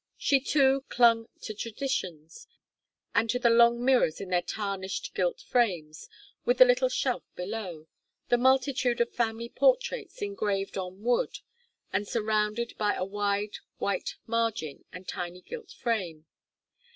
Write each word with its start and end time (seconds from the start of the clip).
She 0.17 0.39
too 0.39 0.83
clung 0.89 1.27
to 1.41 1.53
traditions 1.53 2.47
and 3.13 3.29
to 3.29 3.37
the 3.37 3.51
long 3.51 3.85
mirrors 3.85 4.19
in 4.19 4.29
their 4.29 4.41
tarnished 4.41 5.13
gilt 5.13 5.41
frames, 5.41 6.09
with 6.43 6.57
the 6.57 6.65
little 6.65 6.89
shelf 6.89 7.23
below; 7.35 7.85
the 8.29 8.39
multitude 8.39 8.99
of 8.99 9.13
family 9.13 9.47
portraits 9.49 10.19
engraved 10.23 10.75
on 10.75 11.03
wood, 11.03 11.37
and 11.93 12.07
surrounded 12.07 12.75
by 12.79 12.95
a 12.95 13.05
wide 13.05 13.59
white 13.77 14.15
margin 14.25 14.85
and 14.91 15.07
tiny 15.07 15.41
gilt 15.41 15.69
frame. 15.69 16.25